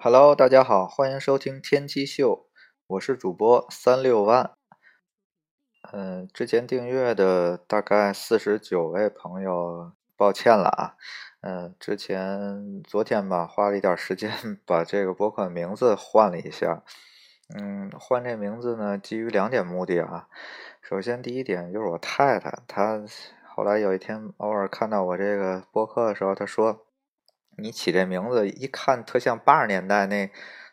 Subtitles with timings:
[0.00, 2.46] Hello，大家好，欢迎收听天机秀，
[2.86, 4.52] 我是主播三六万。
[5.90, 10.94] 嗯，之前订阅的大概四十九位朋友，抱歉了啊。
[11.40, 14.30] 嗯，之前昨天吧，花了一点时间
[14.64, 16.84] 把这个博客名字换了一下。
[17.58, 20.28] 嗯，换这名字呢，基于两点目的啊。
[20.80, 23.02] 首先，第一点就是我太太，她
[23.44, 26.84] 后来有一天偶尔看到我这个博客的时候，她说。
[27.58, 30.30] 你起这名字一看特像八十年代那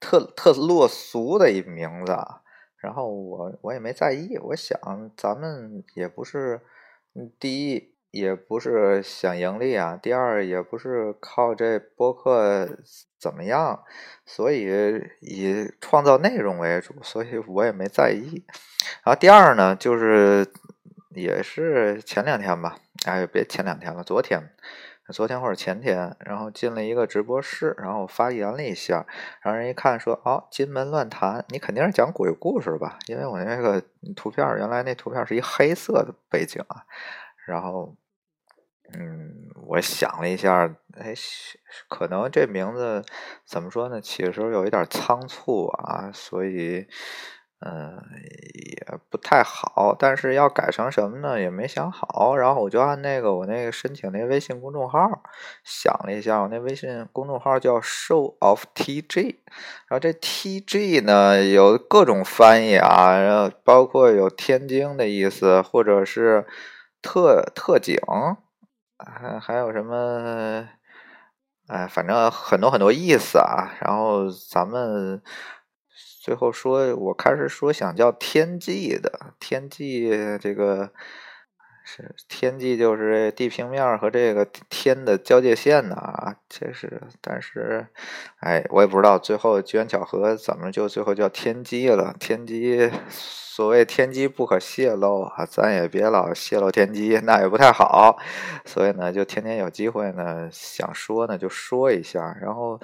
[0.00, 2.16] 特特落俗的一名字，
[2.76, 4.78] 然后我我也没在意，我想
[5.16, 6.60] 咱们也不是
[7.40, 12.78] 第一也不是想盈利啊，第二也不是靠这播客
[13.18, 13.82] 怎么样，
[14.24, 18.44] 所以以创造内容为主，所以我也没在意。
[19.02, 20.46] 然后第二呢，就是
[21.10, 24.52] 也是前两天吧，哎，别前两天了，昨天。
[25.10, 29.06] 昨天或者前天，然后进了一个直播室，然后发言了一下，
[29.40, 32.98] 让人一看说：“哦，金门乱谈，你肯定是讲鬼故事吧？
[33.06, 33.82] 因为我那个
[34.14, 36.84] 图片原来那图片是一黑色的背景啊。”
[37.46, 37.96] 然后，
[38.92, 41.14] 嗯，我想了一下，哎，
[41.88, 43.02] 可能这名字
[43.46, 44.00] 怎么说呢？
[44.00, 46.86] 起的时候有一点仓促啊，所以。
[47.60, 48.00] 嗯，
[48.54, 51.40] 也不太好，但是要改成什么呢？
[51.40, 52.36] 也没想好。
[52.36, 55.00] 然后我就按那个我那个申请那微信公众号
[55.64, 59.38] 想了一下，我那微信公众号叫 Show of TG，
[59.88, 66.46] 然后这 TG 呢有各种翻译啊，然后包括有天津的意思，或者是
[67.02, 67.98] 特特警，
[68.98, 70.68] 还还有什么，
[71.66, 73.74] 哎，反正很多很多意思啊。
[73.80, 75.20] 然后咱们。
[76.28, 80.90] 最后说，我开始说想叫天际的天际，这个
[81.82, 87.86] 是天际，就是地平面和这个天的交界线呢啊，这是，但是，
[88.40, 92.14] 哎，我也不知道最后机缘巧合怎么就最后叫天机了。
[92.20, 98.18] 天机，所谓天机不可泄露啊，咱也别老泄露天机，那也不太好。
[98.66, 102.78] 所以呢，就天天有机会呢，想说呢就说一下，然后。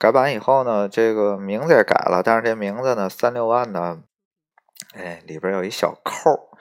[0.00, 4.02] 改版以后呢，这个名字也改了，但是这名字呢，三六万呢，
[4.94, 6.56] 哎，里边有一小扣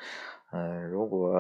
[0.52, 1.32] 嗯，如果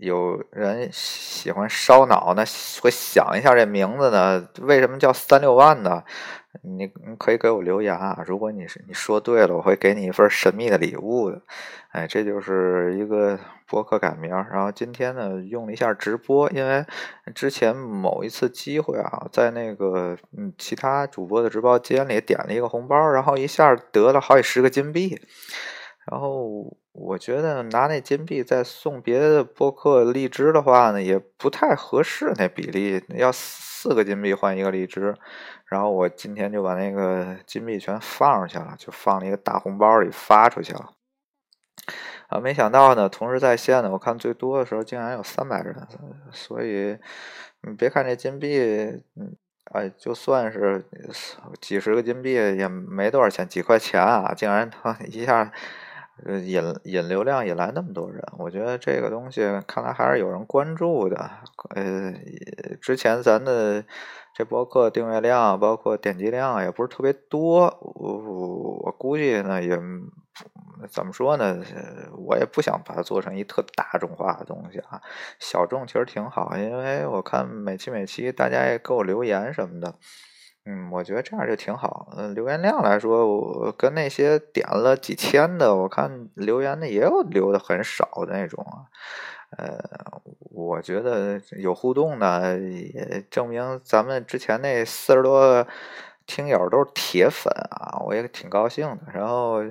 [0.00, 2.42] 有人喜欢烧脑呢，
[2.82, 6.02] 会想一下这名字呢，为什么叫三六万呢？
[6.62, 11.40] 你你可以给我留言啊，如果你是你说对了，我会给你一份神秘的礼物的。
[11.92, 13.38] 哎，这就是一个
[13.68, 14.30] 博客改名。
[14.30, 16.84] 然后今天呢，用了一下直播，因为
[17.34, 25.20] 之前某一次机会啊，在那个嗯其他主播的直播间里点了一个红包，然后一下得了好几十个金币。
[26.10, 35.14] 然后我觉得拿那金币再送别的播客荔枝的话呢，也不太合适，那比例要四个金币换一个荔枝。
[35.66, 40.90] 然后我今天就把那个金币全放上去了，就放了一个大红包里发出去了。
[42.26, 45.76] 啊，没想到呢，同时在线的，我看最多的时候竟然有三百人，
[46.32, 46.98] 所以
[47.62, 48.58] 你别看这金币，
[49.14, 49.36] 嗯，
[49.72, 50.84] 哎，就算是
[51.60, 55.52] 几十个金币也没多少钱，几块钱啊，竟然他一下
[56.44, 61.30] 引引流量引来那么多人，我觉得这个东西看来还是有人关注的。
[61.74, 62.14] 呃，
[62.80, 63.84] 之前咱的。
[64.32, 69.78] 这博客订阅量包括点击量也不是特别多，我我估计呢也
[70.88, 71.62] 怎么说呢，
[72.16, 75.02] 我也不想把它做成一特大众化的东西啊，
[75.40, 79.96] 小众其实挺好，因为我看每期每期大家也给我留言什么的，
[80.66, 82.08] 嗯，我觉得这样就挺好。
[82.16, 88.84] 嗯，留言量来说，我跟那些点了几千的，我看留言的也有留的很少的那种啊。
[89.56, 89.78] 呃，
[90.50, 95.66] 我觉得有互动呢，也证明咱们之前那四十多个
[96.26, 99.12] 听友都是铁粉啊，我也挺高兴的。
[99.14, 99.64] 然后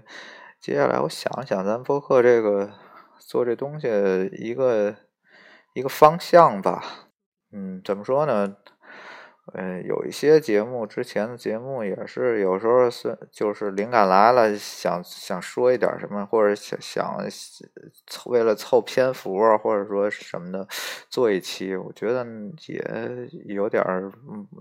[0.60, 2.72] 接下来我想想，咱播客这个
[3.20, 3.88] 做这东西
[4.34, 4.96] 一个
[5.74, 6.84] 一个方向吧，
[7.54, 8.56] 嗯，怎么说呢？
[9.54, 17.18] 嗯，有一些节目之前的节目也是有时候是就是灵感来了，想想说一点什么，或者想想
[18.28, 20.68] 为了凑篇幅啊，或者说什么的
[21.10, 22.26] 做一期，我觉得
[22.68, 24.12] 也有点儿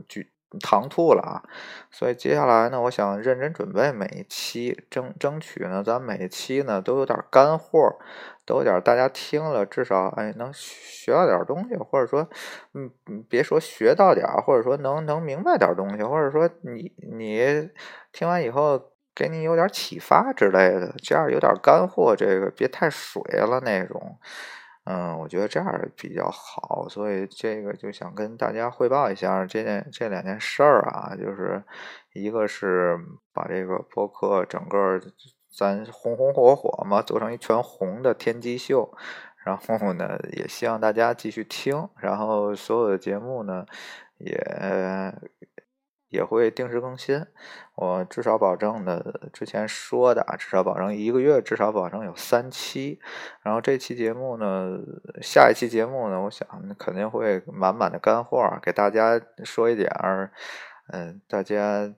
[0.09, 0.31] 剧。
[0.61, 1.43] 唐突了啊！
[1.91, 7.99] 所以接下来呢，我想认真准备每一期，争争取呢，咱每一期呢都有点干货，
[8.47, 12.29] 都有点大家听了至少哎能学到点东西，或者说
[12.73, 12.91] 嗯
[13.29, 17.71] 别说学到点，或者说能能明白点东西，或者说你你
[18.13, 24.19] 听完以后给你有点启发之类的，这样有点干货，这个别太水了那种。
[24.91, 31.63] 嗯，我觉得这样比较好，所以这个就想跟大家汇报一下这件这两件事儿啊，就是
[32.15, 32.99] 一个是
[33.35, 34.99] 把这个播客整个
[35.55, 38.91] 咱红红火火嘛，做成一全红的天机秀，
[39.45, 43.67] 然后呢，也希望大家继续听，然后所有的节目呢，
[44.17, 44.35] 也。
[46.09, 47.25] 也会定时更新，
[47.75, 52.99] 我至少保证的，之前说的啊，至少保证一个月至少保证有三期。
[53.43, 54.79] 然后这期节目呢，
[55.21, 56.47] 下一期节目呢，我想
[56.79, 60.33] 肯定会满满的干货，给大家说一点儿，
[60.93, 61.93] 嗯，大家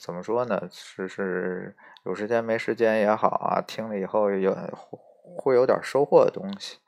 [0.00, 0.68] 怎么说呢？
[0.72, 4.56] 是是有时间没时间也好啊，听了以后有
[5.36, 6.78] 会有点收获的东西。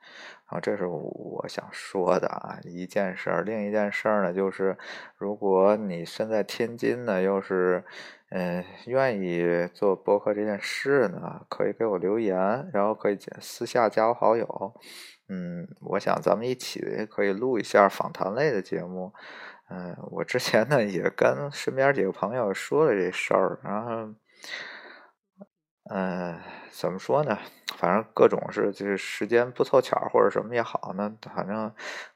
[0.51, 3.41] 啊，这是我想说的啊，一件事儿。
[3.41, 4.77] 另一件事儿呢，就是
[5.17, 7.83] 如果你身在天津呢，又是
[8.31, 14.73] 嗯愿意做播客这件事呢，可以给我留言，然后可以私下加我好友。
[15.29, 19.13] 嗯，我想咱们一起可以录一下访谈类的节目。
[19.69, 24.13] 嗯，我之前呢也跟身边几个朋友说了这事儿，然后。
[25.93, 26.39] 嗯，
[26.71, 27.37] 怎么说呢？
[27.81, 31.65] 反正各种是，就是时间不凑巧或者什么也好呢，反正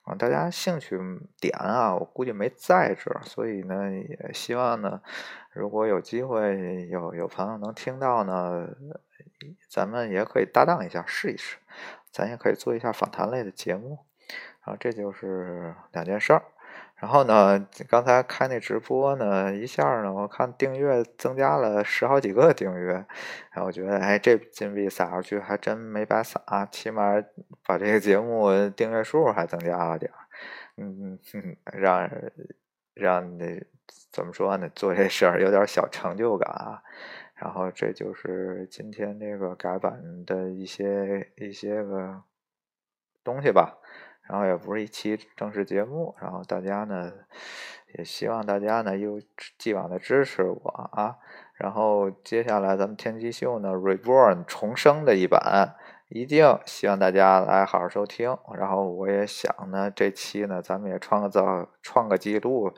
[0.04, 0.96] 啊，大家兴趣
[1.42, 5.02] 点啊，我估计没在这，所以呢，也希望呢，
[5.54, 8.68] 如果有机会有有朋友能听到呢，
[9.68, 11.58] 咱们也可以搭档一下试一试，
[12.12, 14.06] 咱也可以做一下访谈类的节目，
[14.64, 16.44] 然后这就是两件事儿。
[16.96, 22.94] 然后呢，刚才开那直播呢，一下呢，我看订阅增加了十好几个订阅，
[23.52, 27.22] 然后我觉得，哎，这金币撒出去还真没白撒，起码
[27.66, 30.18] 把这个节目订阅数还增加了点儿，
[30.78, 32.10] 嗯嗯，让
[32.94, 33.62] 让那
[34.12, 36.82] 怎么说呢，做这事儿有点小成就感啊。
[37.36, 42.24] 然后这就是今天这个改版的一些一些个
[43.26, 43.78] 东西吧。
[44.28, 47.12] 然后也不是一期正式节目，然后大家呢，
[47.98, 49.22] 也希望大家呢又
[49.58, 51.18] 既往的支持我啊。
[51.56, 55.76] 然后接下来咱们天机秀呢，reborn 重生的一版，
[56.10, 58.38] 一定希望大家来好好收听。
[58.58, 62.74] 然后我也想呢，这期呢咱们也创造，创个记录，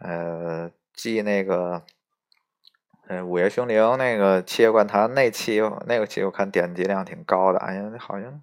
[0.00, 1.82] 呃，记那个。
[3.06, 7.58] 嗯，午夜凶铃那个七夜怪谈那期，那个期我看点击量挺高的。
[7.58, 8.40] 哎呀，好像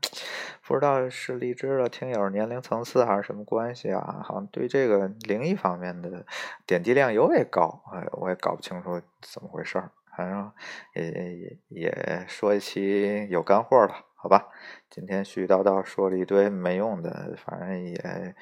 [0.67, 4.21] 不知道是荔枝的听友年龄层次还是什么关系啊？
[4.23, 6.25] 好像对这个灵异方面的
[6.67, 7.81] 点击量尤为高。
[7.91, 9.89] 哎，我也搞不清楚怎么回事儿。
[10.15, 10.51] 反正
[10.93, 14.49] 也也也说一期有干货的，好吧？
[14.91, 18.35] 今天絮絮叨叨说了一堆没用的，反正也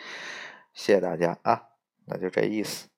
[0.74, 1.64] 谢谢大家啊。
[2.08, 2.89] 那就这意思。